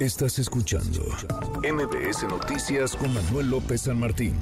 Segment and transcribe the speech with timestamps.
[0.00, 1.02] Estás escuchando
[1.62, 4.34] MBS Noticias con Manuel López San Martín.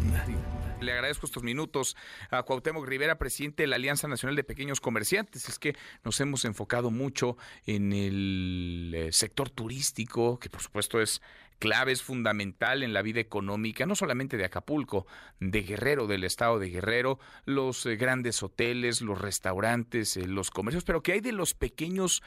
[0.81, 1.97] Le agradezco estos minutos
[2.31, 5.49] a Cuauhtémoc Rivera, presidente de la Alianza Nacional de Pequeños Comerciantes.
[5.49, 7.37] Es que nos hemos enfocado mucho
[7.67, 11.21] en el eh, sector turístico, que por supuesto es
[11.59, 15.09] clave, es fundamental en la vida económica, no solamente de Acapulco,
[15.41, 20.85] de Guerrero, del estado de Guerrero, los eh, grandes hoteles, los restaurantes, eh, los comercios,
[20.85, 22.23] pero ¿qué hay de los pequeños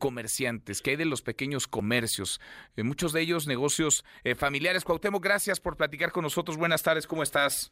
[0.00, 0.82] comerciantes?
[0.82, 2.40] ¿Qué hay de los pequeños comercios?
[2.78, 4.04] muchos de ellos negocios
[4.36, 4.82] familiares.
[4.82, 6.56] Cuauhtémoc, gracias por platicar con nosotros.
[6.56, 7.70] Buenas tardes, ¿cómo estás?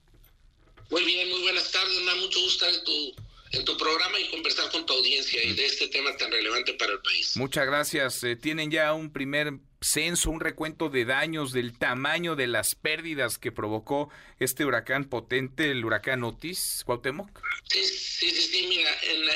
[0.90, 1.98] Muy bien, muy buenas tardes.
[2.00, 3.14] Me da mucho gusto estar en tu,
[3.52, 6.92] en tu programa y conversar con tu audiencia y de este tema tan relevante para
[6.92, 7.36] el país.
[7.36, 8.20] Muchas gracias.
[8.42, 13.52] tienen ya un primer censo, un recuento de daños, del tamaño de las pérdidas que
[13.52, 17.40] provocó este huracán potente, el huracán Otis, Cuauhtémoc?
[17.68, 18.90] Sí, sí, sí, mira,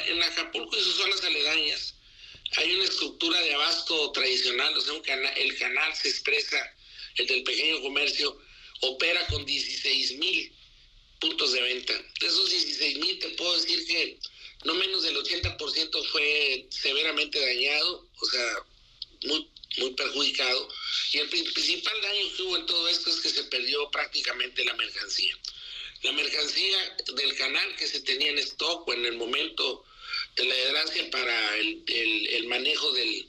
[0.09, 1.95] en, Acapulco y sus zonas aledañas
[2.57, 5.03] hay una estructura de abasto tradicional, o sea, un
[5.37, 6.57] el canal se expresa,
[7.17, 8.39] el del pequeño comercio,
[8.81, 10.53] opera con 16 mil
[11.25, 11.95] puntos de venta.
[12.21, 14.19] De esos 16 mil te puedo decir que
[14.65, 18.57] no menos del 80% fue severamente dañado, o sea,
[19.25, 20.69] muy muy perjudicado.
[21.13, 24.75] Y el principal daño que hubo en todo esto es que se perdió prácticamente la
[24.75, 25.37] mercancía.
[26.03, 29.85] La mercancía del canal que se tenía en stock o en el momento
[30.37, 33.27] de la desgracia para el, el, manejo del,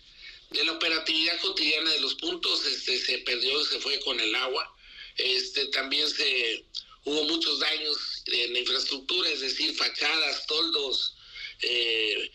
[0.52, 4.72] de la operatividad cotidiana de los puntos este, se perdió, se fue con el agua.
[5.18, 6.66] Este, también se
[7.06, 11.16] hubo muchos daños en la infraestructura, es decir, fachadas, toldos,
[11.62, 12.32] eh,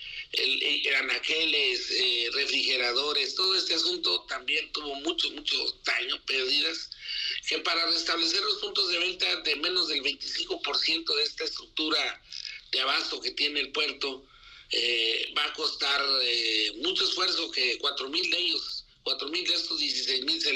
[0.99, 6.91] anaqueles, eh, refrigeradores, todo este asunto también tuvo mucho, mucho daño, pérdidas,
[7.49, 12.23] que para restablecer los puntos de venta de menos del 25% de esta estructura
[12.71, 14.25] de abasto que tiene el puerto,
[14.71, 19.55] eh, va a costar eh, mucho esfuerzo que 4 mil de ellos, 4 mil de
[19.55, 20.53] estos 16 mil se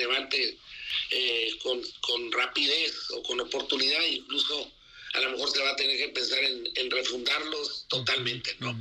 [1.10, 4.70] levante con, con rapidez o con oportunidad, incluso
[5.14, 8.76] a lo mejor se va a tener que pensar en, refundarlos totalmente, ¿no?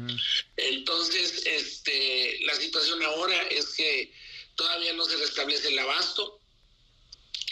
[0.58, 4.12] Entonces, este, la situación ahora es que
[4.56, 6.40] todavía no se restablece el abasto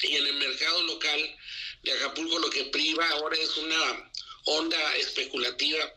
[0.03, 1.37] y en el mercado local
[1.83, 4.11] de Acapulco lo que priva ahora es una
[4.45, 5.93] onda especulativa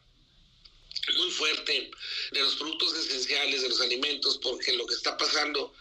[1.16, 1.90] muy fuerte
[2.32, 5.74] de los productos esenciales, de los alimentos, porque lo que está pasando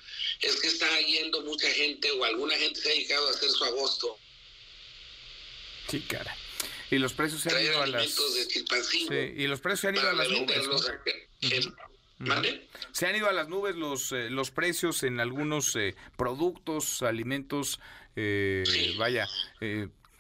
[0.44, 3.64] es que está yendo mucha gente o alguna gente se ha dedicado a hacer su
[3.64, 4.18] agosto.
[5.90, 6.36] Sí, cara.
[6.92, 8.18] Y los precios se han ido a las
[9.12, 11.72] y los precios se han ido a las nubes.
[12.92, 17.80] Se han ido a las nubes los eh, los precios en algunos eh, productos, alimentos,
[18.16, 18.64] eh,
[18.98, 19.28] vaya,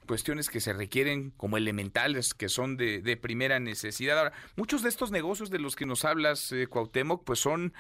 [0.03, 4.18] cuestiones que se requieren como elementales, que son de, primera necesidad.
[4.18, 7.74] Ahora, muchos de estos negocios de los que nos hablas, Cuauhtémoc, pues son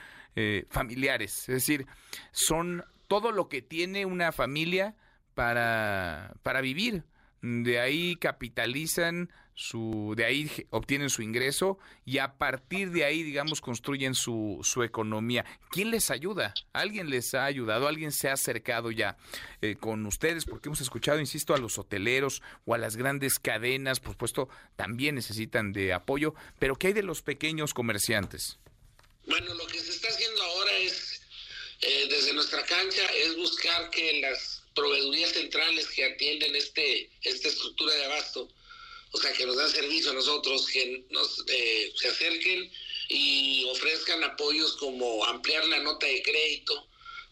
[0.69, 1.85] familiares, es decir,
[2.31, 4.95] son todo lo que tiene una familia
[5.35, 7.03] para, para vivir
[7.43, 13.59] de ahí capitalizan su, de ahí obtienen su ingreso y a partir de ahí, digamos,
[13.59, 15.45] construyen su, su economía.
[15.69, 16.53] ¿Quién les ayuda?
[16.71, 17.87] ¿Alguien les ha ayudado?
[17.87, 19.17] ¿Alguien se ha acercado ya
[19.61, 20.45] eh, con ustedes?
[20.45, 25.15] Porque hemos escuchado, insisto, a los hoteleros o a las grandes cadenas, por supuesto, también
[25.15, 28.57] necesitan de apoyo, pero ¿qué hay de los pequeños comerciantes?
[29.27, 31.21] Bueno, lo que se está haciendo ahora es,
[31.81, 37.93] eh, desde nuestra cancha, es buscar que las proveedurías centrales que atienden este esta estructura
[37.95, 38.49] de abasto,
[39.11, 42.71] o sea, que nos dan servicio a nosotros, que nos, eh, se acerquen
[43.09, 46.87] y ofrezcan apoyos como ampliar la nota de crédito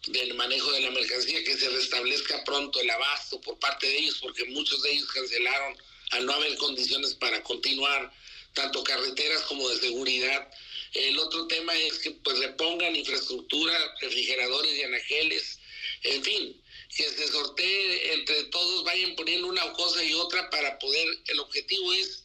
[0.08, 4.18] del manejo de la mercancía, que se restablezca pronto el abasto por parte de ellos,
[4.22, 5.78] porque muchos de ellos cancelaron
[6.12, 8.12] al no haber condiciones para continuar,
[8.54, 10.52] tanto carreteras como de seguridad.
[10.94, 15.60] El otro tema es que pues repongan infraestructura, refrigeradores y anageles,
[16.04, 16.61] en fin,
[16.96, 21.94] que se sortee entre todos, vayan poniendo una cosa y otra para poder, el objetivo
[21.94, 22.24] es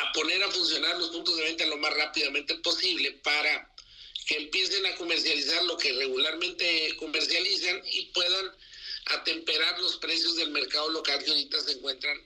[0.00, 3.72] a poner a funcionar los puntos de venta lo más rápidamente posible para
[4.26, 8.52] que empiecen a comercializar lo que regularmente comercializan y puedan
[9.06, 12.20] atemperar los precios del mercado local que ahorita se encuentran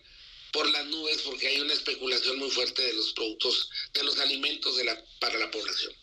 [0.53, 4.77] por las nubes porque hay una especulación muy fuerte de los productos, de los alimentos
[4.77, 5.95] de la, para la población.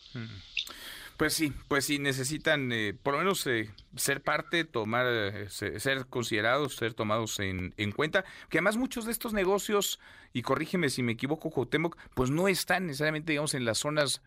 [1.20, 6.06] Pues sí, pues sí, necesitan eh, por lo menos eh, ser parte, tomar, eh, ser
[6.06, 10.00] considerados, ser tomados en, en, cuenta, que además muchos de estos negocios,
[10.32, 14.22] y corrígeme si me equivoco, Jotemoc, pues no están necesariamente, en las zonas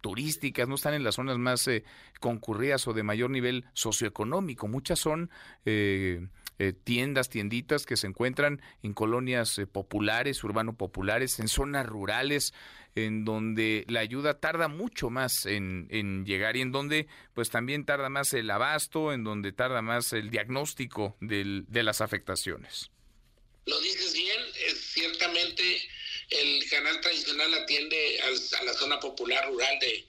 [0.00, 1.70] turísticas, no están en las zonas más
[2.18, 5.30] concurridas o de mayor nivel socioeconómico, muchas son
[6.62, 12.54] eh, tiendas, tienditas que se encuentran en colonias eh, populares, urbano populares, en zonas rurales,
[12.94, 17.84] en donde la ayuda tarda mucho más en, en, llegar y en donde pues también
[17.84, 22.92] tarda más el abasto, en donde tarda más el diagnóstico del, de las afectaciones.
[23.66, 25.82] Lo dices bien, es, ciertamente
[26.30, 30.06] el canal tradicional atiende a la zona popular rural de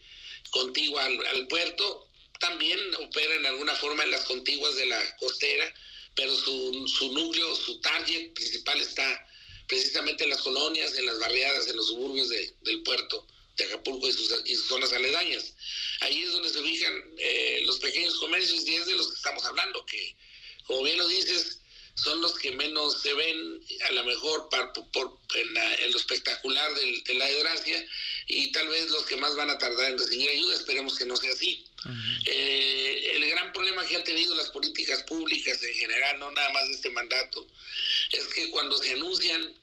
[0.51, 2.07] contigua al, puerto,
[2.39, 5.73] también opera en alguna forma en las contiguas de la costera,
[6.15, 9.27] pero su, su núcleo, su target principal está
[9.67, 13.25] precisamente en las colonias, en las barriadas, en los suburbios del puerto
[13.57, 15.53] de Acapulco y sus, zonas aledañas.
[16.01, 19.45] Ahí es donde se ubican eh, los pequeños comercios y es de los que estamos
[19.45, 20.15] hablando, que
[20.65, 21.59] como bien lo dices,
[21.95, 27.27] son los que menos se ven a lo mejor por, en, lo espectacular de la
[27.27, 27.85] desgracia
[28.27, 31.15] y tal vez los que más van a tardar en recibir ayuda, esperemos que no
[31.15, 31.65] sea así.
[32.25, 32.82] Eh,
[33.43, 36.89] gran problema que han tenido las políticas públicas en general, no nada más de este
[36.91, 37.45] mandato,
[38.11, 39.53] es que cuando se anuncian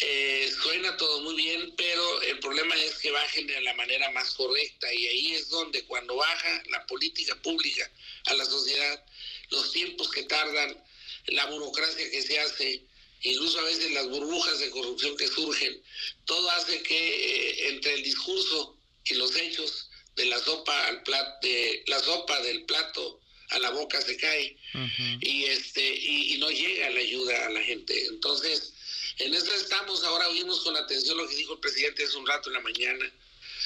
[0.00, 4.32] eh, suena todo muy bien, pero el problema es que bajen de la manera más
[4.34, 7.90] correcta y ahí es donde cuando baja la política pública
[8.26, 9.04] a la sociedad,
[9.50, 10.82] los tiempos que tardan
[11.26, 12.82] la burocracia que se hace,
[13.22, 15.82] incluso a veces las burbujas de corrupción que surgen,
[16.26, 19.85] todo hace que eh, entre el discurso y los hechos
[20.16, 23.20] de la sopa al plato, de la sopa del plato
[23.50, 24.56] a la boca se cae
[25.20, 28.06] y este y, no llega la ayuda a la gente.
[28.06, 28.72] Entonces,
[29.18, 32.50] en eso estamos, ahora oímos con atención lo que dijo el presidente hace un rato
[32.50, 33.10] en la mañana.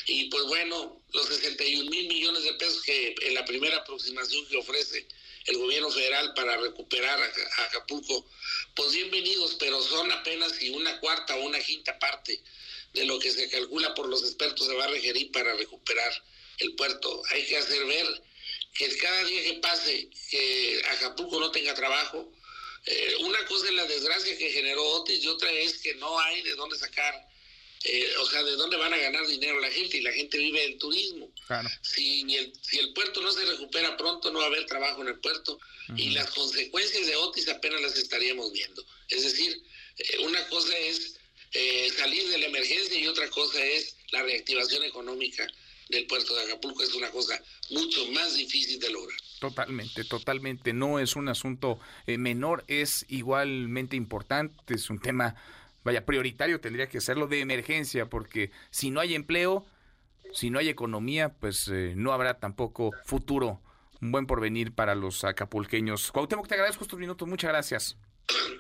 [0.07, 4.57] Y pues bueno, los 61 mil millones de pesos que en la primera aproximación que
[4.57, 5.07] ofrece
[5.47, 8.27] el gobierno federal para recuperar a, Acapulco,
[8.75, 12.41] pues bienvenidos, pero son apenas y una cuarta o una quinta parte
[12.93, 16.13] de lo que se calcula por los expertos se va a requerir para recuperar
[16.61, 17.23] el puerto.
[17.31, 18.07] Hay que hacer ver
[18.75, 22.33] que cada día que pase que Acapulco no tenga trabajo,
[22.87, 26.43] eh, una cosa es la desgracia que generó Otis y otra es que no hay
[26.43, 27.31] de dónde sacar
[27.83, 29.97] eh, o sea, ¿de dónde van a ganar dinero la gente?
[29.97, 31.33] Y la gente vive del turismo.
[31.81, 35.09] Si, el, si el puerto no se recupera pronto, no va a haber trabajo en
[35.09, 35.59] el puerto
[35.97, 38.85] y las consecuencias de Otis apenas las estaríamos viendo.
[39.09, 39.63] Es decir,
[39.97, 41.17] eh, una cosa es
[41.53, 45.51] eh, salir de la emergencia y otra cosa es la reactivación económica
[45.91, 46.83] del puerto de Acapulco.
[46.83, 47.41] Es una cosa
[47.71, 49.19] mucho más difícil de lograr.
[49.39, 50.73] Totalmente, totalmente.
[50.73, 55.37] No es un asunto menor, es igualmente importante, es un tema
[55.85, 59.67] vaya, prioritario tendría que serlo de emergencia, porque si no hay empleo,
[60.33, 63.61] si no hay economía, pues eh, no habrá tampoco futuro,
[64.01, 66.13] un buen porvenir para los acapulqueños.
[66.13, 67.97] Cuauhtémoc, te agradezco estos minutos, muchas gracias.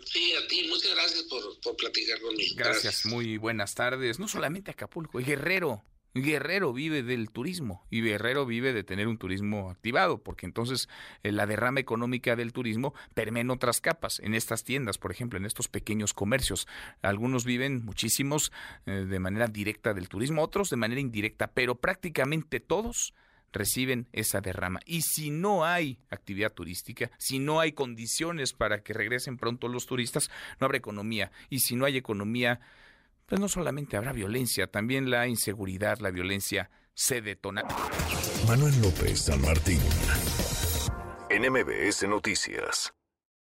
[0.05, 2.55] Sí, a ti, muchas gracias por, por platicar conmigo.
[2.57, 4.19] gracias, muy buenas tardes.
[4.19, 5.85] No solamente Acapulco, Guerrero,
[6.15, 10.89] Guerrero vive del turismo y Guerrero vive de tener un turismo activado, porque entonces
[11.23, 15.39] eh, la derrama económica del turismo permea en otras capas, en estas tiendas, por ejemplo,
[15.39, 16.67] en estos pequeños comercios.
[17.03, 18.53] Algunos viven muchísimos
[18.87, 23.15] eh, de manera directa del turismo, otros de manera indirecta, pero prácticamente todos
[23.53, 24.81] reciben esa derrama.
[24.87, 29.87] Y si no hay actividad turística, si no hay condiciones para que regresen pronto los
[29.87, 30.31] turistas,
[30.61, 31.31] no habrá economía.
[31.49, 32.61] Y si no hay economía,
[33.31, 37.63] pues no solamente habrá violencia, también la inseguridad, la violencia se detona.
[38.49, 39.81] Manuel López San Martín,
[41.31, 42.93] NMBS Noticias.